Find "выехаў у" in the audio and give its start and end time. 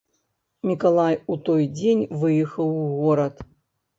2.23-2.87